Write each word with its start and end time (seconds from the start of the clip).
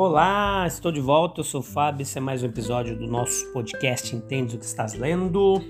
Olá, 0.00 0.64
estou 0.64 0.92
de 0.92 1.00
volta, 1.00 1.40
eu 1.40 1.44
sou 1.44 1.58
o 1.58 1.64
Fábio, 1.64 2.02
esse 2.02 2.16
é 2.16 2.20
mais 2.20 2.40
um 2.44 2.46
episódio 2.46 2.96
do 2.96 3.08
nosso 3.08 3.52
podcast 3.52 4.14
Entende 4.14 4.54
o 4.54 4.58
que 4.60 4.64
estás 4.64 4.94
lendo. 4.94 5.60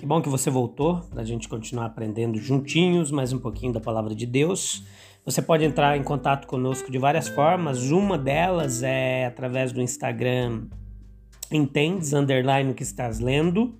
Que 0.00 0.04
bom 0.04 0.20
que 0.20 0.28
você 0.28 0.50
voltou, 0.50 1.00
para 1.02 1.22
a 1.22 1.24
gente 1.24 1.48
continuar 1.48 1.86
aprendendo 1.86 2.40
juntinhos 2.40 3.12
mais 3.12 3.32
um 3.32 3.38
pouquinho 3.38 3.72
da 3.72 3.78
Palavra 3.78 4.16
de 4.16 4.26
Deus. 4.26 4.84
Você 5.24 5.40
pode 5.40 5.62
entrar 5.62 5.96
em 5.96 6.02
contato 6.02 6.48
conosco 6.48 6.90
de 6.90 6.98
várias 6.98 7.28
formas, 7.28 7.92
uma 7.92 8.18
delas 8.18 8.82
é 8.82 9.26
através 9.26 9.70
do 9.70 9.80
Instagram 9.80 10.66
Entendes, 11.48 12.12
underline 12.14 12.72
o 12.72 12.74
que 12.74 12.82
estás 12.82 13.20
lendo. 13.20 13.76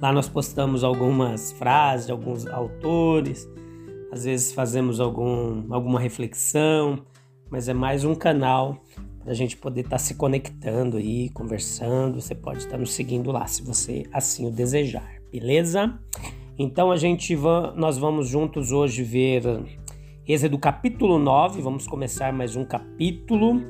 Lá 0.00 0.10
nós 0.10 0.26
postamos 0.26 0.82
algumas 0.82 1.52
frases, 1.52 2.08
alguns 2.08 2.46
autores, 2.46 3.46
às 4.10 4.24
vezes 4.24 4.54
fazemos 4.54 5.00
algum, 5.00 5.70
alguma 5.70 6.00
reflexão, 6.00 7.04
mas 7.50 7.68
é 7.68 7.74
mais 7.74 8.04
um 8.04 8.14
canal 8.14 8.82
para 9.20 9.32
a 9.32 9.34
gente 9.34 9.56
poder 9.56 9.80
estar 9.80 9.90
tá 9.92 9.98
se 9.98 10.14
conectando 10.14 10.96
aí, 10.96 11.28
conversando. 11.30 12.20
Você 12.20 12.34
pode 12.34 12.58
estar 12.58 12.72
tá 12.72 12.78
nos 12.78 12.92
seguindo 12.92 13.30
lá, 13.30 13.46
se 13.46 13.62
você 13.62 14.04
assim 14.12 14.46
o 14.46 14.50
desejar, 14.50 15.20
beleza? 15.30 15.98
Então 16.58 16.90
a 16.90 16.96
gente 16.96 17.34
va 17.34 17.72
nós 17.76 17.98
vamos 17.98 18.28
juntos 18.28 18.72
hoje 18.72 19.02
ver 19.02 19.42
Êxodo 20.26 20.58
capítulo 20.58 21.18
9, 21.18 21.62
vamos 21.62 21.86
começar 21.86 22.32
mais 22.32 22.54
um 22.54 22.64
capítulo. 22.64 23.62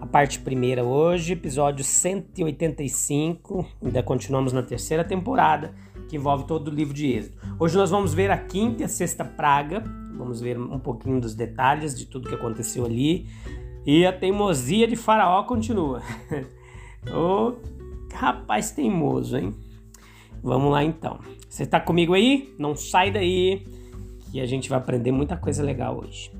A 0.00 0.06
parte 0.06 0.38
primeira 0.40 0.84
hoje, 0.84 1.32
episódio 1.32 1.82
185, 1.82 3.66
ainda 3.82 4.02
continuamos 4.02 4.52
na 4.52 4.62
terceira 4.62 5.02
temporada, 5.02 5.74
que 6.08 6.16
envolve 6.16 6.44
todo 6.44 6.68
o 6.68 6.74
livro 6.74 6.92
de 6.92 7.06
Êxodo. 7.06 7.36
Hoje 7.58 7.76
nós 7.76 7.90
vamos 7.90 8.12
ver 8.12 8.30
a 8.30 8.36
quinta 8.36 8.82
e 8.82 8.84
a 8.84 8.88
sexta 8.88 9.24
praga, 9.24 9.82
Vamos 10.16 10.40
ver 10.40 10.58
um 10.58 10.78
pouquinho 10.78 11.20
dos 11.20 11.34
detalhes 11.34 11.96
de 11.96 12.06
tudo 12.06 12.28
que 12.28 12.34
aconteceu 12.34 12.84
ali. 12.84 13.28
E 13.84 14.04
a 14.04 14.12
teimosia 14.12 14.86
de 14.86 14.96
Faraó 14.96 15.44
continua. 15.44 16.02
Ô 17.14 17.54
rapaz 18.16 18.70
teimoso, 18.70 19.36
hein? 19.36 19.54
Vamos 20.42 20.72
lá 20.72 20.82
então. 20.82 21.18
Você 21.48 21.64
está 21.64 21.78
comigo 21.78 22.14
aí? 22.14 22.54
Não 22.58 22.74
sai 22.74 23.10
daí, 23.10 23.66
que 24.30 24.40
a 24.40 24.46
gente 24.46 24.68
vai 24.68 24.78
aprender 24.78 25.12
muita 25.12 25.36
coisa 25.36 25.62
legal 25.62 25.98
hoje. 25.98 26.30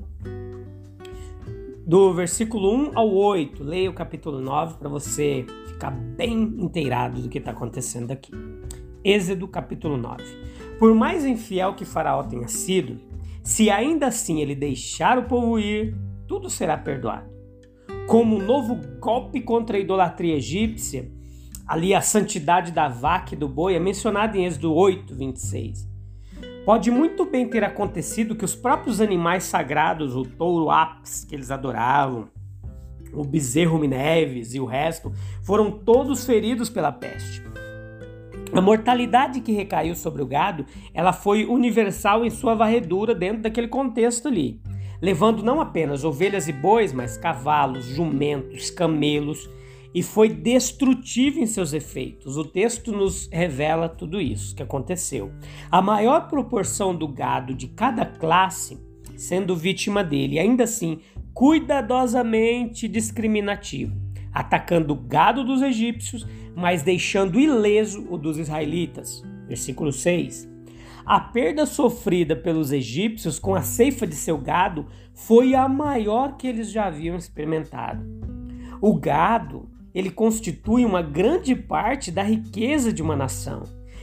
Do 1.86 2.12
versículo 2.12 2.74
1 2.74 2.98
ao 2.98 3.14
8, 3.14 3.62
leia 3.62 3.90
o 3.90 3.92
capítulo 3.92 4.40
9 4.40 4.78
para 4.78 4.88
você 4.88 5.46
ficar 5.68 5.90
bem 5.90 6.42
inteirado 6.58 7.22
do 7.22 7.28
que 7.28 7.38
está 7.38 7.52
acontecendo 7.52 8.10
aqui. 8.10 8.32
Êxodo 9.04 9.46
capítulo 9.46 9.96
9. 9.96 10.24
Por 10.78 10.94
mais 10.94 11.24
infiel 11.24 11.74
que 11.74 11.84
Faraó 11.84 12.24
tenha 12.24 12.48
sido, 12.48 12.98
se 13.46 13.70
ainda 13.70 14.08
assim 14.08 14.40
ele 14.40 14.56
deixar 14.56 15.16
o 15.16 15.22
povo 15.22 15.56
ir, 15.56 15.96
tudo 16.26 16.50
será 16.50 16.76
perdoado. 16.76 17.30
Como 18.08 18.34
um 18.34 18.44
novo 18.44 18.74
golpe 18.98 19.40
contra 19.40 19.76
a 19.76 19.80
idolatria 19.80 20.34
egípcia, 20.34 21.08
ali 21.64 21.94
a 21.94 22.00
santidade 22.00 22.72
da 22.72 22.88
vaca 22.88 23.34
e 23.34 23.38
do 23.38 23.48
boi 23.48 23.76
é 23.76 23.78
mencionada 23.78 24.36
em 24.36 24.46
Êxodo 24.46 24.74
8, 24.74 25.14
26. 25.14 25.88
Pode 26.64 26.90
muito 26.90 27.24
bem 27.24 27.48
ter 27.48 27.62
acontecido 27.62 28.34
que 28.34 28.44
os 28.44 28.56
próprios 28.56 29.00
animais 29.00 29.44
sagrados, 29.44 30.16
o 30.16 30.24
touro 30.24 30.68
apis 30.68 31.24
que 31.24 31.32
eles 31.32 31.52
adoravam, 31.52 32.28
o 33.12 33.22
bezerro 33.22 33.78
mineves 33.78 34.54
e 34.54 34.60
o 34.60 34.64
resto, 34.64 35.12
foram 35.44 35.70
todos 35.70 36.26
feridos 36.26 36.68
pela 36.68 36.90
peste. 36.90 37.44
A 38.56 38.60
mortalidade 38.62 39.42
que 39.42 39.52
recaiu 39.52 39.94
sobre 39.94 40.22
o 40.22 40.26
gado, 40.26 40.64
ela 40.94 41.12
foi 41.12 41.44
universal 41.44 42.24
em 42.24 42.30
sua 42.30 42.54
varredura 42.54 43.14
dentro 43.14 43.42
daquele 43.42 43.68
contexto 43.68 44.28
ali, 44.28 44.62
levando 44.98 45.42
não 45.42 45.60
apenas 45.60 46.04
ovelhas 46.04 46.48
e 46.48 46.54
bois, 46.54 46.90
mas 46.90 47.18
cavalos, 47.18 47.84
jumentos, 47.84 48.70
camelos, 48.70 49.46
e 49.94 50.02
foi 50.02 50.30
destrutivo 50.30 51.38
em 51.38 51.44
seus 51.44 51.74
efeitos. 51.74 52.38
O 52.38 52.46
texto 52.46 52.92
nos 52.92 53.28
revela 53.30 53.90
tudo 53.90 54.18
isso 54.18 54.56
que 54.56 54.62
aconteceu. 54.62 55.30
A 55.70 55.82
maior 55.82 56.26
proporção 56.26 56.96
do 56.96 57.06
gado 57.06 57.52
de 57.52 57.68
cada 57.68 58.06
classe 58.06 58.78
sendo 59.18 59.54
vítima 59.54 60.02
dele, 60.02 60.38
ainda 60.38 60.64
assim 60.64 61.00
cuidadosamente 61.34 62.88
discriminativo 62.88 64.05
atacando 64.36 64.92
o 64.92 64.96
gado 64.96 65.42
dos 65.42 65.62
egípcios, 65.62 66.26
mas 66.54 66.82
deixando 66.82 67.40
ileso 67.40 68.06
o 68.10 68.18
dos 68.18 68.36
israelitas. 68.36 69.24
Versículo 69.48 69.90
6. 69.90 70.46
A 71.06 71.18
perda 71.18 71.64
sofrida 71.64 72.36
pelos 72.36 72.70
egípcios 72.70 73.38
com 73.38 73.54
a 73.54 73.62
ceifa 73.62 74.06
de 74.06 74.14
seu 74.14 74.36
gado 74.36 74.84
foi 75.14 75.54
a 75.54 75.66
maior 75.66 76.36
que 76.36 76.46
eles 76.46 76.70
já 76.70 76.86
haviam 76.86 77.16
experimentado. 77.16 78.04
O 78.78 78.94
gado, 78.94 79.70
ele 79.94 80.10
constitui 80.10 80.84
uma 80.84 81.00
grande 81.00 81.56
parte 81.56 82.10
da 82.10 82.22
riqueza 82.22 82.92
de 82.92 83.00
uma 83.00 83.16
nação. 83.16 83.62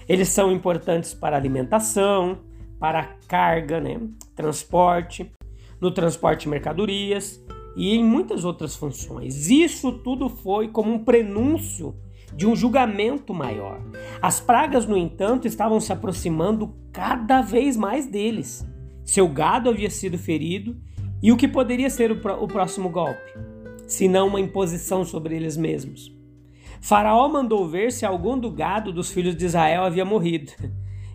Eles 0.10 0.30
são 0.30 0.52
importantes 0.52 1.14
para 1.14 1.38
alimentação, 1.38 2.40
para 2.80 3.04
carga, 3.28 3.80
né, 3.80 4.00
transporte, 4.36 5.32
no 5.80 5.92
transporte 5.92 6.42
de 6.42 6.50
mercadorias 6.50 7.40
e 7.76 7.96
em 7.96 8.04
muitas 8.04 8.46
outras 8.46 8.76
funções. 8.76 9.50
Isso 9.50 9.92
tudo 9.92 10.30
foi 10.30 10.68
como 10.68 10.94
um 10.94 11.04
prenúncio 11.04 11.96
de 12.36 12.48
um 12.48 12.56
julgamento 12.56 13.34
maior. 13.34 13.80
As 14.22 14.40
pragas, 14.40 14.86
no 14.86 14.98
entanto, 14.98 15.48
estavam 15.48 15.80
se 15.80 15.94
aproximando 15.94 16.74
cada 16.92 17.42
vez 17.42 17.78
mais 17.78 18.08
deles. 18.08 18.68
Seu 19.04 19.28
gado 19.28 19.70
havia 19.70 19.90
sido 19.90 20.18
ferido 20.18 20.76
e 21.22 21.32
o 21.32 21.38
que 21.38 21.48
poderia 21.48 21.90
ser 21.90 22.12
o, 22.12 22.44
o 22.44 22.48
próximo 22.48 22.90
golpe, 22.90 23.32
se 23.88 24.08
não 24.08 24.28
uma 24.28 24.40
imposição 24.40 25.04
sobre 25.06 25.36
eles 25.36 25.58
mesmos. 25.58 26.12
Faraó 26.82 27.30
mandou 27.30 27.68
ver 27.68 27.92
se 27.92 28.06
algum 28.06 28.38
do 28.38 28.52
gado 28.52 28.92
dos 28.92 29.12
filhos 29.12 29.38
de 29.38 29.46
Israel 29.46 29.84
havia 29.84 30.04
morrido. 30.04 30.52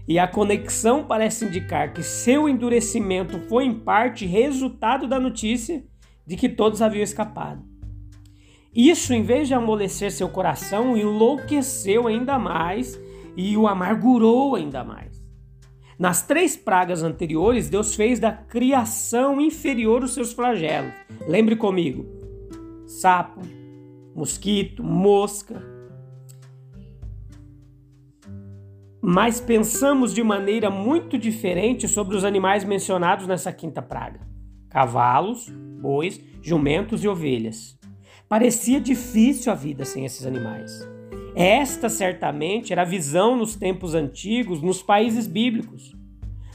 E 0.07 0.19
a 0.19 0.27
conexão 0.27 1.05
parece 1.05 1.45
indicar 1.45 1.93
que 1.93 2.03
seu 2.03 2.49
endurecimento 2.49 3.39
foi 3.41 3.67
em 3.67 3.75
parte 3.75 4.25
resultado 4.25 5.07
da 5.07 5.21
notícia 5.21 5.85
de 6.28 6.37
que 6.37 6.49
todos 6.49 6.83
haviam 6.83 7.03
escapado. 7.03 7.65
Isso, 8.77 9.15
em 9.15 9.22
vez 9.22 9.49
de 9.49 9.55
amolecer 9.55 10.12
seu 10.12 10.28
coração, 10.28 10.94
enlouqueceu 10.94 12.06
ainda 12.06 12.39
mais 12.39 13.00
e 13.34 13.56
o 13.56 13.66
amargurou 13.66 14.55
ainda 14.55 14.84
mais. 14.84 15.27
Nas 15.99 16.22
três 16.22 16.55
pragas 16.55 17.03
anteriores, 17.03 17.71
Deus 17.71 17.94
fez 17.94 18.21
da 18.21 18.31
criação 18.31 19.41
inferior 19.41 20.05
os 20.05 20.12
seus 20.12 20.33
flagelos. 20.34 20.93
Lembre 21.27 21.56
comigo: 21.56 22.05
sapo, 22.87 23.41
mosquito, 24.15 24.84
mosca. 24.84 25.60
Mas 29.00 29.41
pensamos 29.41 30.15
de 30.15 30.22
maneira 30.22 30.69
muito 30.69 31.16
diferente 31.16 31.89
sobre 31.89 32.15
os 32.15 32.22
animais 32.22 32.65
mencionados 32.65 33.27
nessa 33.27 33.51
quinta 33.51 33.80
praga: 33.80 34.21
cavalos, 34.69 35.51
bois, 35.78 36.21
jumentos 36.42 37.03
e 37.04 37.09
ovelhas. 37.09 37.78
Parecia 38.28 38.80
difícil 38.80 39.51
a 39.51 39.54
vida 39.54 39.84
sem 39.84 40.04
esses 40.04 40.27
animais. 40.27 40.86
Esta 41.34 41.89
certamente 41.89 42.72
era 42.72 42.83
a 42.83 42.84
visão 42.84 43.36
nos 43.36 43.54
tempos 43.54 43.95
antigos, 43.95 44.60
nos 44.60 44.83
países 44.83 45.27
bíblicos, 45.27 45.95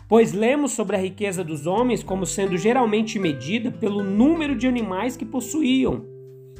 pois 0.07 0.33
lemos 0.33 0.73
sobre 0.73 0.95
a 0.95 0.99
riqueza 0.99 1.43
dos 1.43 1.65
homens 1.65 2.03
como 2.03 2.25
sendo 2.25 2.57
geralmente 2.57 3.17
medida 3.17 3.71
pelo 3.71 4.03
número 4.03 4.55
de 4.55 4.67
animais 4.67 5.15
que 5.15 5.25
possuíam. 5.25 6.05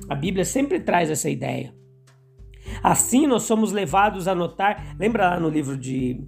A 0.09 0.15
Bíblia 0.15 0.45
sempre 0.45 0.79
traz 0.79 1.09
essa 1.09 1.29
ideia. 1.29 1.75
Assim, 2.81 3.27
nós 3.27 3.43
somos 3.43 3.71
levados 3.71 4.27
a 4.27 4.33
notar, 4.33 4.95
lembra 4.97 5.31
lá 5.31 5.39
no 5.39 5.49
livro 5.49 5.77
de, 5.77 6.21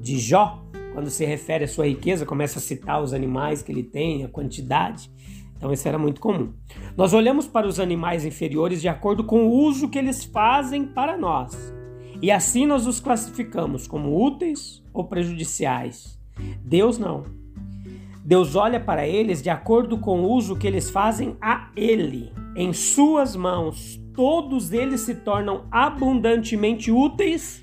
de 0.00 0.18
Jó, 0.18 0.64
quando 0.92 1.10
se 1.10 1.24
refere 1.24 1.64
à 1.64 1.68
sua 1.68 1.86
riqueza, 1.86 2.26
começa 2.26 2.58
a 2.58 2.62
citar 2.62 3.02
os 3.02 3.12
animais 3.12 3.62
que 3.62 3.70
ele 3.70 3.82
tem, 3.82 4.24
a 4.24 4.28
quantidade. 4.28 5.10
Então 5.60 5.70
isso 5.70 5.86
era 5.86 5.98
muito 5.98 6.22
comum. 6.22 6.54
Nós 6.96 7.12
olhamos 7.12 7.46
para 7.46 7.66
os 7.66 7.78
animais 7.78 8.24
inferiores 8.24 8.80
de 8.80 8.88
acordo 8.88 9.22
com 9.24 9.46
o 9.46 9.52
uso 9.52 9.90
que 9.90 9.98
eles 9.98 10.24
fazem 10.24 10.86
para 10.86 11.18
nós. 11.18 11.54
E 12.22 12.30
assim 12.30 12.64
nós 12.64 12.86
os 12.86 12.98
classificamos 12.98 13.86
como 13.86 14.26
úteis 14.26 14.82
ou 14.90 15.04
prejudiciais. 15.04 16.18
Deus 16.64 16.98
não. 16.98 17.24
Deus 18.24 18.56
olha 18.56 18.80
para 18.80 19.06
eles 19.06 19.42
de 19.42 19.50
acordo 19.50 19.98
com 19.98 20.22
o 20.22 20.32
uso 20.32 20.56
que 20.56 20.66
eles 20.66 20.88
fazem 20.88 21.36
a 21.42 21.70
Ele. 21.76 22.32
Em 22.56 22.72
suas 22.72 23.36
mãos, 23.36 24.00
todos 24.14 24.72
eles 24.72 25.02
se 25.02 25.16
tornam 25.16 25.66
abundantemente 25.70 26.90
úteis 26.90 27.62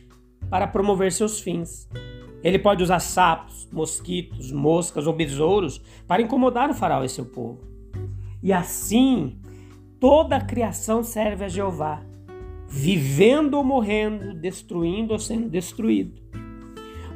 para 0.51 0.67
promover 0.67 1.11
seus 1.11 1.39
fins. 1.39 1.89
Ele 2.43 2.59
pode 2.59 2.83
usar 2.83 2.99
sapos, 2.99 3.67
mosquitos, 3.71 4.51
moscas 4.51 5.07
ou 5.07 5.13
besouros 5.13 5.81
para 6.07 6.21
incomodar 6.21 6.69
o 6.69 6.75
faraó 6.75 7.03
e 7.03 7.09
seu 7.09 7.25
povo. 7.25 7.76
E 8.41 8.53
assim, 8.53 9.39
toda 9.99 10.37
a 10.37 10.41
criação 10.41 11.03
serve 11.03 11.45
a 11.45 11.47
Jeová, 11.47 12.01
vivendo 12.67 13.55
ou 13.55 13.63
morrendo, 13.63 14.33
destruindo 14.33 15.13
ou 15.13 15.19
sendo 15.19 15.49
destruído. 15.49 16.21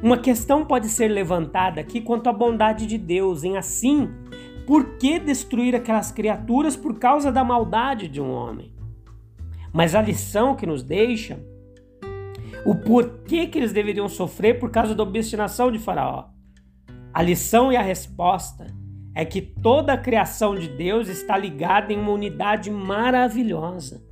Uma 0.02 0.18
questão 0.18 0.64
pode 0.64 0.88
ser 0.88 1.08
levantada 1.08 1.80
aqui 1.80 2.00
quanto 2.00 2.28
à 2.28 2.32
bondade 2.32 2.86
de 2.86 2.98
Deus, 2.98 3.44
em 3.44 3.56
assim, 3.56 4.10
por 4.66 4.96
que 4.96 5.18
destruir 5.18 5.76
aquelas 5.76 6.10
criaturas 6.10 6.76
por 6.76 6.98
causa 6.98 7.30
da 7.30 7.44
maldade 7.44 8.08
de 8.08 8.20
um 8.20 8.30
homem? 8.30 8.74
Mas 9.72 9.94
a 9.94 10.02
lição 10.02 10.56
que 10.56 10.66
nos 10.66 10.82
deixa, 10.82 11.40
o 12.66 12.74
porquê 12.74 13.46
que 13.46 13.58
eles 13.58 13.72
deveriam 13.72 14.08
sofrer 14.08 14.58
por 14.58 14.70
causa 14.70 14.94
da 14.94 15.02
obstinação 15.02 15.70
de 15.70 15.78
Faraó. 15.78 16.26
A 17.14 17.22
lição 17.22 17.72
e 17.72 17.76
a 17.76 17.82
resposta 17.82 18.66
é 19.14 19.24
que 19.24 19.40
toda 19.40 19.92
a 19.92 19.98
criação 19.98 20.54
de 20.54 20.68
Deus 20.68 21.08
está 21.08 21.36
ligada 21.36 21.92
em 21.92 21.98
uma 21.98 22.12
unidade 22.12 22.70
maravilhosa, 22.70 24.02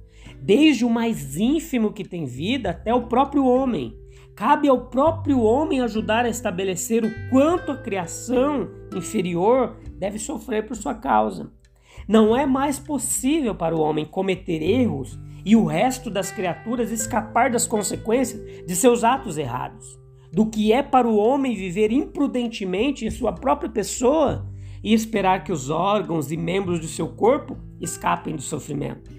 desde 0.42 0.84
o 0.84 0.90
mais 0.90 1.36
ínfimo 1.36 1.92
que 1.92 2.04
tem 2.04 2.26
vida 2.26 2.70
até 2.70 2.94
o 2.94 3.06
próprio 3.06 3.46
homem. 3.46 3.96
Cabe 4.34 4.68
ao 4.68 4.86
próprio 4.86 5.40
homem 5.42 5.80
ajudar 5.80 6.24
a 6.24 6.28
estabelecer 6.28 7.04
o 7.04 7.30
quanto 7.30 7.72
a 7.72 7.76
criação 7.76 8.70
inferior 8.94 9.76
deve 9.98 10.18
sofrer 10.18 10.66
por 10.66 10.76
sua 10.76 10.94
causa. 10.94 11.52
Não 12.08 12.36
é 12.36 12.46
mais 12.46 12.78
possível 12.78 13.54
para 13.54 13.76
o 13.76 13.80
homem 13.80 14.06
cometer 14.06 14.62
erros 14.62 15.18
e 15.44 15.56
o 15.56 15.64
resto 15.64 16.10
das 16.10 16.30
criaturas 16.30 16.90
escapar 16.90 17.50
das 17.50 17.66
consequências 17.66 18.64
de 18.66 18.76
seus 18.76 19.04
atos 19.04 19.36
errados, 19.36 19.98
do 20.32 20.46
que 20.46 20.72
é 20.72 20.82
para 20.82 21.08
o 21.08 21.16
homem 21.16 21.54
viver 21.54 21.92
imprudentemente 21.92 23.04
em 23.04 23.10
sua 23.10 23.32
própria 23.32 23.70
pessoa 23.70 24.49
e 24.82 24.92
esperar 24.92 25.44
que 25.44 25.52
os 25.52 25.70
órgãos 25.70 26.30
e 26.32 26.36
membros 26.36 26.80
do 26.80 26.86
seu 26.86 27.08
corpo 27.08 27.56
escapem 27.80 28.34
do 28.34 28.42
sofrimento. 28.42 29.10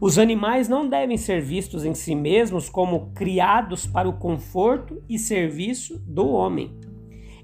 Os 0.00 0.18
animais 0.18 0.68
não 0.68 0.88
devem 0.88 1.16
ser 1.16 1.42
vistos 1.42 1.84
em 1.84 1.94
si 1.94 2.14
mesmos 2.14 2.68
como 2.68 3.10
criados 3.12 3.86
para 3.86 4.08
o 4.08 4.18
conforto 4.18 5.02
e 5.08 5.18
serviço 5.18 5.98
do 6.06 6.28
homem, 6.28 6.78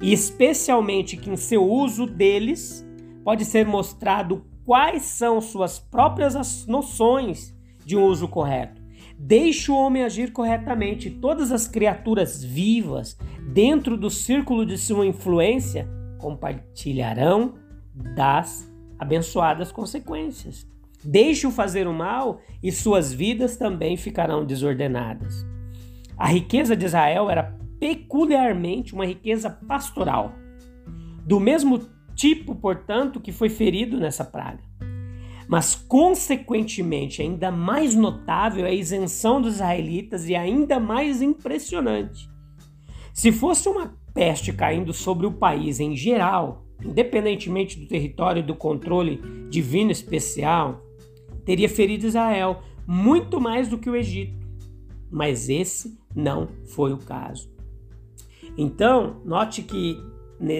e 0.01 0.13
especialmente 0.13 1.17
que 1.17 1.31
em 1.31 1.37
seu 1.37 1.69
uso 1.69 2.07
deles 2.07 2.87
pode 3.25 3.45
ser 3.45 3.67
mostrado 3.67 4.45
quais 4.65 5.03
são 5.03 5.41
suas 5.41 5.79
próprias 5.79 6.67
noções 6.67 7.55
de 7.85 7.97
um 7.97 8.05
uso 8.05 8.29
correto. 8.29 8.83
Deixe 9.19 9.71
o 9.71 9.77
homem 9.77 10.03
agir 10.03 10.33
corretamente. 10.33 11.09
Todas 11.09 11.53
as 11.53 11.69
criaturas 11.69 12.43
vivas, 12.43 13.17
dentro 13.53 13.97
do 13.97 14.11
círculo 14.11 14.67
de 14.67 14.77
sua 14.77 15.07
influência, 15.07 15.89
compartilharão 16.25 17.57
das 17.95 18.67
abençoadas 18.99 19.71
consequências. 19.71 20.67
Deixe-o 21.05 21.51
fazer 21.51 21.87
o 21.87 21.93
mal 21.93 22.41
e 22.63 22.73
suas 22.73 23.13
vidas 23.13 23.59
também 23.59 23.95
ficarão 23.99 24.43
desordenadas. 24.43 25.45
A 26.17 26.29
riqueza 26.29 26.75
de 26.75 26.87
Israel 26.87 27.29
era 27.29 27.59
peculiarmente 27.79 28.95
uma 28.95 29.05
riqueza 29.05 29.51
pastoral, 29.51 30.33
do 31.27 31.39
mesmo 31.39 31.79
tipo, 32.15 32.55
portanto, 32.55 33.21
que 33.21 33.31
foi 33.31 33.51
ferido 33.51 34.01
nessa 34.01 34.25
praga. 34.25 34.63
Mas, 35.47 35.75
consequentemente, 35.75 37.21
ainda 37.21 37.51
mais 37.51 37.95
notável 37.95 38.65
é 38.65 38.71
a 38.71 38.75
isenção 38.75 39.43
dos 39.43 39.57
israelitas 39.57 40.27
e 40.27 40.35
ainda 40.35 40.81
mais 40.81 41.21
impressionante. 41.21 42.31
Se 43.13 43.31
fosse 43.31 43.69
uma 43.69 43.95
peste 44.15 44.53
caindo 44.53 44.93
sobre 44.93 45.27
o 45.27 45.33
país 45.33 45.81
em 45.81 45.97
geral, 45.97 46.65
independentemente 46.83 47.79
do 47.79 47.87
território 47.87 48.41
e 48.41 48.47
do 48.47 48.55
controle 48.55 49.21
divino 49.51 49.91
especial, 49.91 50.81
teria 51.45 51.69
ferido 51.69 52.07
Israel 52.07 52.63
muito 52.87 53.41
mais 53.41 53.69
do 53.69 53.77
que 53.77 53.91
o 53.91 53.97
Egito. 53.97 54.47
Mas 55.11 55.49
esse 55.49 55.99
não 56.15 56.49
foi 56.65 56.93
o 56.93 56.99
caso. 56.99 57.53
Então, 58.57 59.21
note 59.25 59.63
que 59.63 59.99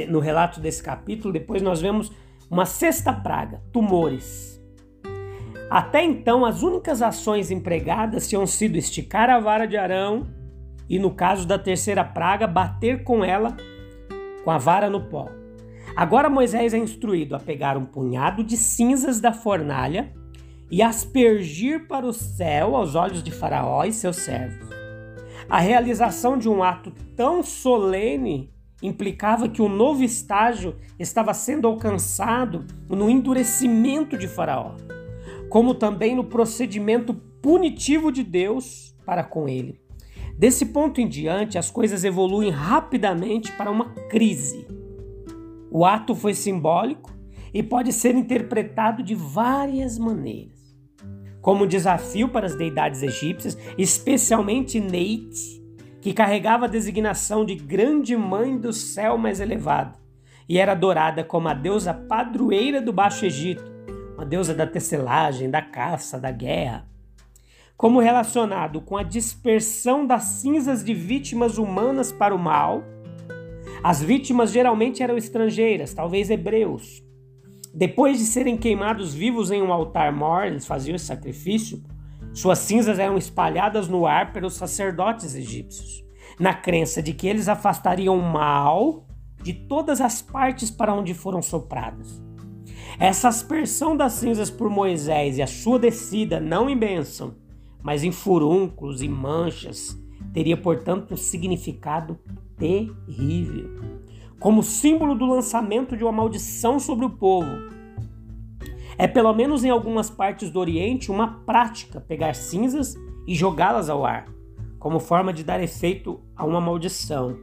no 0.09 0.19
relato 0.19 0.61
desse 0.61 0.83
capítulo, 0.83 1.33
depois 1.33 1.63
nós 1.63 1.81
vemos 1.81 2.11
uma 2.51 2.67
sexta 2.67 3.13
praga, 3.13 3.63
tumores. 3.73 4.61
Até 5.71 6.05
então, 6.05 6.45
as 6.45 6.63
únicas 6.63 7.03
ações 7.03 7.51
empregadas 7.51 8.29
tinham 8.29 8.47
sido 8.47 8.77
esticar 8.77 9.31
a 9.31 9.41
vara 9.41 9.67
de 9.67 9.77
Arão 9.77 10.27
e, 10.89 10.99
no 10.99 11.11
caso 11.11 11.47
da 11.47 11.59
terceira 11.59 12.05
praga, 12.05 12.47
bater 12.47 13.05
com 13.05 13.25
ela 13.25 13.57
com 14.45 14.51
a 14.51 14.59
vara 14.59 14.91
no 14.91 15.01
pó. 15.01 15.29
Agora 15.97 16.29
Moisés 16.29 16.75
é 16.75 16.79
instruído 16.79 17.35
a 17.35 17.41
pegar 17.41 17.77
um 17.77 17.85
punhado 17.85 18.43
de 18.43 18.57
cinzas 18.57 19.21
da 19.21 19.33
fornalha 19.33 20.13
e 20.71 20.83
aspergir 20.83 21.87
para 21.87 22.05
o 22.05 22.13
céu 22.13 22.77
aos 22.77 22.95
olhos 22.95 23.23
de 23.23 23.31
Faraó 23.31 23.85
e 23.85 23.93
seus 23.93 24.17
servos. 24.17 24.69
A 25.49 25.61
realização 25.61 26.37
de 26.37 26.49
um 26.49 26.63
ato 26.63 26.93
tão 27.17 27.43
solene 27.43 28.53
implicava 28.83 29.49
que 29.49 29.63
o 29.63 29.67
um 29.67 29.69
novo 29.69 30.03
estágio 30.03 30.77
estava 30.99 31.33
sendo 31.33 31.67
alcançado 31.67 32.65
no 32.89 33.09
endurecimento 33.09 34.19
de 34.19 34.27
Faraó 34.27 34.75
como 35.55 35.73
também 35.73 36.17
no 36.17 36.25
procedimento 36.25 37.15
punitivo 37.15 38.11
de 38.11 38.25
Deus 38.25 38.93
para 39.07 39.23
com 39.23 39.49
ele. 39.49 39.81
Desse 40.39 40.67
ponto 40.67 41.01
em 41.01 41.09
diante, 41.09 41.57
as 41.57 41.71
coisas 41.71 42.05
evoluem 42.05 42.51
rapidamente 42.51 43.53
para 43.53 43.71
uma 43.71 43.91
crise. 44.09 44.67
O 45.71 45.85
ato 45.85 46.15
foi 46.15 46.35
simbólico 46.35 47.13
e 47.53 47.63
pode 47.63 47.93
ser 47.93 48.15
interpretado 48.15 49.03
de 49.03 49.15
várias 49.15 49.99
maneiras. 49.99 50.59
Como 51.41 51.67
desafio 51.67 52.29
para 52.29 52.47
as 52.47 52.57
deidades 52.57 53.03
egípcias, 53.03 53.57
especialmente 53.79 54.81
Neite, 54.81 55.63
que 56.01 56.13
carregava 56.13 56.65
a 56.65 56.69
designação 56.69 57.45
de 57.45 57.55
Grande 57.55 58.17
Mãe 58.17 58.59
do 58.59 58.73
Céu 58.73 59.17
mais 59.17 59.41
elevado 59.41 59.99
e 60.49 60.59
era 60.59 60.73
adorada 60.73 61.25
como 61.25 61.49
a 61.49 61.55
deusa 61.55 61.95
padroeira 61.95 62.81
do 62.81 62.93
Baixo 62.93 63.25
Egito, 63.25 63.65
uma 64.15 64.25
deusa 64.25 64.55
da 64.55 64.67
tecelagem, 64.67 65.51
da 65.51 65.63
caça, 65.63 66.19
da 66.19 66.31
guerra. 66.31 66.87
Como 67.77 67.99
relacionado 67.99 68.81
com 68.81 68.97
a 68.97 69.03
dispersão 69.03 70.07
das 70.07 70.23
cinzas 70.23 70.85
de 70.85 70.95
vítimas 70.95 71.59
humanas 71.59 72.13
para 72.13 72.33
o 72.33 72.39
mal, 72.39 72.85
as 73.83 74.01
vítimas 74.01 74.53
geralmente 74.53 75.03
eram 75.03 75.17
estrangeiras, 75.17 75.93
talvez 75.93 76.31
hebreus. 76.31 77.03
Depois 77.75 78.19
de 78.19 78.27
serem 78.27 78.57
queimados 78.57 79.13
vivos 79.13 79.51
em 79.51 79.61
um 79.61 79.73
altar 79.73 80.13
mor, 80.13 80.47
eles 80.47 80.65
faziam 80.65 80.95
esse 80.95 81.07
sacrifício, 81.07 81.83
suas 82.33 82.61
cinzas 82.61 83.01
eram 83.01 83.19
espalhadas 83.19 83.89
no 83.89 84.07
ar 84.07 84.33
pelos 84.33 84.55
sacerdotes 84.55 85.35
egípcios, 85.35 86.05
na 86.39 86.55
crença 86.55 87.03
de 87.03 87.13
que 87.13 87.27
eles 87.27 87.49
afastariam 87.49 88.17
o 88.17 88.23
mal 88.23 89.05
de 89.43 89.53
todas 89.53 90.01
as 90.01 90.23
partes 90.23 90.71
para 90.71 90.95
onde 90.95 91.13
foram 91.13 91.43
sopradas. 91.43 92.23
Essa 93.01 93.27
aspersão 93.27 93.97
das 93.97 94.13
cinzas 94.13 94.49
por 94.49 94.71
Moisés 94.71 95.39
e 95.39 95.43
a 95.43 95.47
sua 95.49 95.81
descida, 95.81 96.39
não 96.39 96.71
em 96.71 96.77
bênção, 96.77 97.35
mas 97.85 98.03
em 98.03 98.11
furúnculos 98.11 99.03
e 99.03 99.09
manchas, 99.09 99.97
teria, 100.33 100.57
portanto, 100.57 101.15
um 101.15 101.17
significado 101.17 102.19
terrível. 102.57 103.71
Como 104.41 104.63
símbolo 104.63 105.15
do 105.15 105.27
lançamento 105.27 105.97
de 105.97 106.03
uma 106.03 106.11
maldição 106.11 106.81
sobre 106.81 107.05
o 107.05 107.11
povo. 107.11 107.51
É, 108.99 109.07
pelo 109.07 109.33
menos 109.33 109.63
em 109.63 109.71
algumas 109.71 110.11
partes 110.11 110.51
do 110.51 110.59
Oriente, 110.59 111.13
uma 111.13 111.45
prática 111.45 112.01
pegar 112.01 112.35
cinzas 112.35 112.97
e 113.27 113.35
jogá-las 113.35 113.89
ao 113.89 114.05
ar, 114.05 114.27
como 114.79 114.99
forma 114.99 115.33
de 115.33 115.45
dar 115.45 115.63
efeito 115.63 116.21
a 116.35 116.45
uma 116.45 116.61
maldição. 116.61 117.37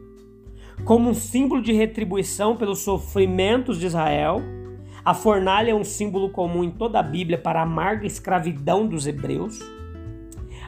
Como 0.84 1.10
um 1.10 1.14
símbolo 1.14 1.62
de 1.62 1.72
retribuição 1.72 2.58
pelos 2.58 2.80
sofrimentos 2.80 3.80
de 3.80 3.86
Israel 3.86 4.42
a 5.04 5.16
fornalha 5.16 5.72
é 5.72 5.76
um 5.76 5.84
símbolo 5.84 6.30
comum 6.30 6.64
em 6.64 6.70
toda 6.70 7.00
a 7.00 7.04
Bíblia 7.04 7.36
para 7.36 7.60
a 7.60 7.64
amarga 7.64 8.06
escravidão 8.06 8.86
dos 8.86 9.08
hebreus. 9.08 9.60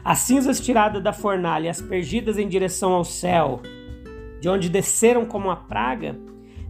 As 0.04 0.18
cinzas 0.18 0.60
tiradas 0.60 1.02
da 1.02 1.14
fornalha, 1.14 1.70
aspergidas 1.70 2.36
em 2.36 2.46
direção 2.46 2.92
ao 2.92 3.04
céu, 3.04 3.62
de 4.38 4.48
onde 4.50 4.68
desceram 4.68 5.24
como 5.24 5.46
uma 5.46 5.56
praga, 5.56 6.14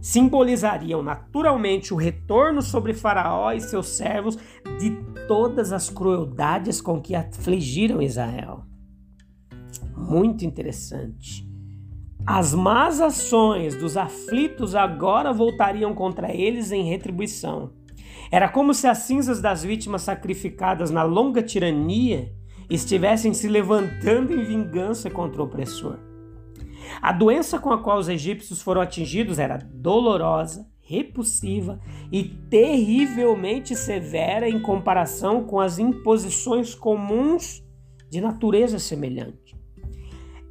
simbolizariam 0.01 1.03
naturalmente 1.03 1.93
o 1.93 1.97
retorno 1.97 2.61
sobre 2.61 2.93
Faraó 2.93 3.51
e 3.51 3.59
seus 3.59 3.89
servos 3.89 4.37
de 4.79 4.91
todas 5.27 5.73
as 5.73 5.89
crueldades 5.89 6.79
com 6.79 7.01
que 7.01 7.13
afligiram 7.13 8.01
Israel. 8.01 8.63
Muito 9.97 10.45
interessante. 10.45 11.45
As 12.25 12.53
más 12.53 13.01
ações 13.01 13.75
dos 13.75 13.97
aflitos 13.97 14.75
agora 14.75 15.33
voltariam 15.33 15.93
contra 15.93 16.33
eles 16.33 16.71
em 16.71 16.89
retribuição. 16.89 17.73
Era 18.31 18.47
como 18.47 18.73
se 18.73 18.87
as 18.87 18.99
cinzas 18.99 19.41
das 19.41 19.61
vítimas 19.63 20.03
sacrificadas 20.03 20.89
na 20.89 21.03
longa 21.03 21.43
tirania 21.43 22.31
estivessem 22.69 23.33
se 23.33 23.47
levantando 23.47 24.33
em 24.33 24.43
vingança 24.43 25.09
contra 25.09 25.41
o 25.41 25.45
opressor. 25.45 25.97
A 27.01 27.11
doença 27.11 27.59
com 27.59 27.71
a 27.71 27.81
qual 27.81 27.97
os 27.97 28.09
egípcios 28.09 28.61
foram 28.61 28.81
atingidos 28.81 29.39
era 29.39 29.57
dolorosa, 29.57 30.67
repulsiva 30.81 31.79
e 32.11 32.23
terrivelmente 32.23 33.75
severa 33.75 34.47
em 34.47 34.61
comparação 34.61 35.43
com 35.43 35.59
as 35.59 35.79
imposições 35.79 36.75
comuns 36.75 37.63
de 38.09 38.21
natureza 38.21 38.77
semelhante. 38.77 39.55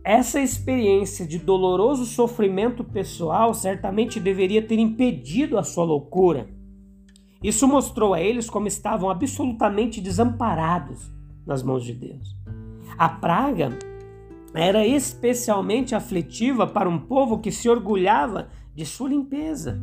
Essa 0.05 0.41
experiência 0.41 1.27
de 1.27 1.39
doloroso 1.39 2.05
sofrimento 2.05 2.85
pessoal 2.85 3.55
certamente 3.55 4.21
deveria 4.21 4.61
ter 4.61 4.79
impedido 4.79 5.57
a 5.57 5.63
sua 5.63 5.85
loucura. 5.85 6.49
Isso 7.43 7.67
mostrou 7.67 8.13
a 8.13 8.21
eles 8.21 8.51
como 8.51 8.67
estavam 8.67 9.09
absolutamente 9.09 10.01
desamparados 10.01 11.14
nas 11.47 11.63
mãos 11.63 11.85
de 11.85 11.93
Deus. 11.93 12.37
A 12.97 13.09
praga 13.09 13.71
era 14.55 14.87
especialmente 14.87 15.95
aflitiva 15.95 16.67
para 16.67 16.89
um 16.89 16.99
povo 16.99 17.41
que 17.41 17.51
se 17.51 17.69
orgulhava 17.69 18.49
de 18.75 18.87
sua 18.87 19.09
limpeza. 19.09 19.81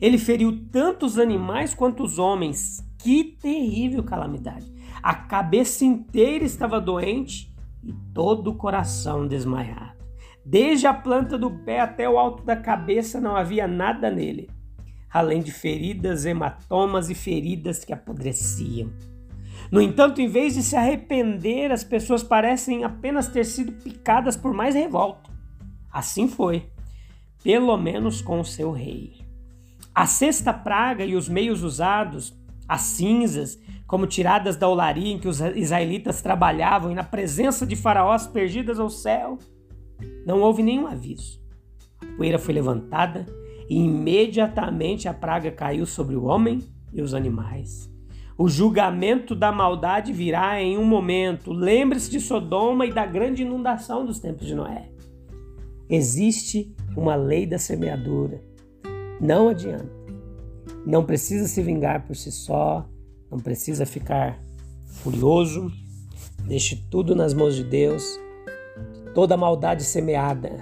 Ele 0.00 0.18
feriu 0.18 0.66
tanto 0.70 1.06
os 1.06 1.18
animais 1.18 1.74
quanto 1.74 2.02
os 2.02 2.18
homens. 2.18 2.86
Que 2.98 3.24
terrível 3.40 4.02
calamidade! 4.02 4.72
A 5.02 5.14
cabeça 5.14 5.84
inteira 5.84 6.44
estava 6.44 6.80
doente 6.80 7.52
e 7.82 7.92
todo 8.12 8.50
o 8.50 8.54
coração 8.54 9.26
desmaiado. 9.26 10.04
Desde 10.44 10.86
a 10.86 10.92
planta 10.92 11.38
do 11.38 11.50
pé 11.50 11.80
até 11.80 12.08
o 12.08 12.18
alto 12.18 12.42
da 12.42 12.56
cabeça 12.56 13.20
não 13.20 13.36
havia 13.36 13.66
nada 13.66 14.10
nele, 14.10 14.50
além 15.10 15.42
de 15.42 15.50
feridas, 15.50 16.26
hematomas 16.26 17.08
e 17.08 17.14
feridas 17.14 17.84
que 17.84 17.92
apodreciam. 17.92 18.90
No 19.70 19.80
entanto, 19.80 20.20
em 20.20 20.28
vez 20.28 20.54
de 20.54 20.62
se 20.62 20.76
arrepender, 20.76 21.72
as 21.72 21.82
pessoas 21.82 22.22
parecem 22.22 22.84
apenas 22.84 23.28
ter 23.28 23.44
sido 23.44 23.72
picadas 23.72 24.36
por 24.36 24.52
mais 24.52 24.74
revolta. 24.74 25.30
Assim 25.90 26.28
foi, 26.28 26.68
pelo 27.42 27.76
menos 27.76 28.20
com 28.20 28.40
o 28.40 28.44
seu 28.44 28.72
rei. 28.72 29.24
A 29.94 30.06
sexta 30.06 30.52
praga 30.52 31.04
e 31.04 31.14
os 31.14 31.28
meios 31.28 31.62
usados, 31.62 32.36
as 32.68 32.80
cinzas, 32.80 33.58
como 33.86 34.06
tiradas 34.06 34.56
da 34.56 34.68
olaria 34.68 35.12
em 35.12 35.18
que 35.18 35.28
os 35.28 35.40
israelitas 35.40 36.20
trabalhavam 36.20 36.90
e 36.90 36.94
na 36.94 37.04
presença 37.04 37.66
de 37.66 37.76
faraós 37.76 38.26
perdidas 38.26 38.80
ao 38.80 38.90
céu, 38.90 39.38
não 40.26 40.40
houve 40.40 40.62
nenhum 40.62 40.86
aviso. 40.86 41.40
A 42.02 42.16
poeira 42.16 42.38
foi 42.38 42.54
levantada 42.54 43.26
e 43.68 43.76
imediatamente 43.76 45.08
a 45.08 45.14
praga 45.14 45.50
caiu 45.50 45.86
sobre 45.86 46.16
o 46.16 46.24
homem 46.24 46.60
e 46.92 47.00
os 47.02 47.14
animais. 47.14 47.93
O 48.36 48.48
julgamento 48.48 49.34
da 49.34 49.52
maldade 49.52 50.12
virá 50.12 50.60
em 50.60 50.76
um 50.76 50.84
momento. 50.84 51.52
Lembre-se 51.52 52.10
de 52.10 52.20
Sodoma 52.20 52.84
e 52.84 52.92
da 52.92 53.06
grande 53.06 53.42
inundação 53.42 54.04
dos 54.04 54.18
tempos 54.18 54.46
de 54.46 54.54
Noé. 54.54 54.90
Existe 55.88 56.74
uma 56.96 57.14
lei 57.14 57.46
da 57.46 57.58
semeadura. 57.58 58.40
Não 59.20 59.48
adianta. 59.48 59.92
Não 60.84 61.04
precisa 61.04 61.46
se 61.46 61.62
vingar 61.62 62.04
por 62.06 62.16
si 62.16 62.32
só, 62.32 62.86
não 63.30 63.38
precisa 63.38 63.86
ficar 63.86 64.38
furioso. 64.84 65.70
Deixe 66.46 66.76
tudo 66.90 67.14
nas 67.14 67.32
mãos 67.32 67.54
de 67.54 67.64
Deus. 67.64 68.18
Toda 69.14 69.36
maldade 69.36 69.84
semeada 69.84 70.58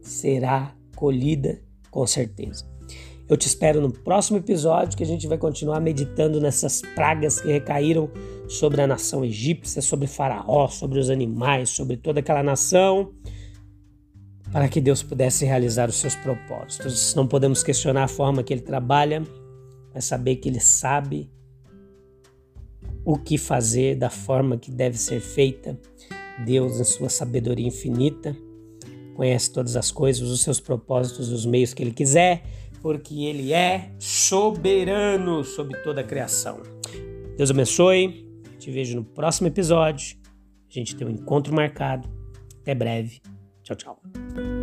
será 0.00 0.74
colhida 0.96 1.60
com 1.90 2.06
certeza. 2.06 2.64
Eu 3.30 3.36
te 3.36 3.46
espero 3.46 3.80
no 3.80 3.92
próximo 3.92 4.38
episódio 4.38 4.98
que 4.98 5.04
a 5.04 5.06
gente 5.06 5.28
vai 5.28 5.38
continuar 5.38 5.78
meditando 5.78 6.40
nessas 6.40 6.82
pragas 6.96 7.40
que 7.40 7.46
recaíram 7.46 8.10
sobre 8.48 8.82
a 8.82 8.88
nação 8.88 9.24
egípcia, 9.24 9.80
sobre 9.80 10.08
Faraó, 10.08 10.66
sobre 10.66 10.98
os 10.98 11.08
animais, 11.08 11.70
sobre 11.70 11.96
toda 11.96 12.18
aquela 12.18 12.42
nação, 12.42 13.12
para 14.50 14.68
que 14.68 14.80
Deus 14.80 15.00
pudesse 15.00 15.44
realizar 15.44 15.88
os 15.88 15.94
seus 15.94 16.16
propósitos. 16.16 17.14
Não 17.14 17.24
podemos 17.24 17.62
questionar 17.62 18.02
a 18.02 18.08
forma 18.08 18.42
que 18.42 18.52
ele 18.52 18.62
trabalha, 18.62 19.22
mas 19.94 20.06
saber 20.06 20.34
que 20.36 20.48
ele 20.48 20.58
sabe 20.58 21.30
o 23.04 23.16
que 23.16 23.38
fazer 23.38 23.94
da 23.94 24.10
forma 24.10 24.56
que 24.56 24.72
deve 24.72 24.98
ser 24.98 25.20
feita. 25.20 25.78
Deus, 26.44 26.80
em 26.80 26.84
sua 26.84 27.08
sabedoria 27.08 27.68
infinita, 27.68 28.36
conhece 29.14 29.52
todas 29.52 29.76
as 29.76 29.92
coisas, 29.92 30.28
os 30.28 30.40
seus 30.40 30.58
propósitos, 30.58 31.30
os 31.30 31.46
meios 31.46 31.72
que 31.72 31.80
ele 31.80 31.92
quiser 31.92 32.42
porque 32.80 33.24
Ele 33.24 33.52
é 33.52 33.92
soberano 33.98 35.44
sobre 35.44 35.78
toda 35.82 36.00
a 36.00 36.04
criação. 36.04 36.60
Deus 37.36 37.50
abençoe. 37.50 38.28
Te 38.58 38.70
vejo 38.70 38.96
no 38.96 39.04
próximo 39.04 39.48
episódio. 39.48 40.16
A 40.68 40.72
gente 40.72 40.94
tem 40.94 41.06
um 41.06 41.10
encontro 41.10 41.54
marcado. 41.54 42.08
Até 42.60 42.74
breve. 42.74 43.20
Tchau, 43.62 43.76
tchau. 43.76 44.59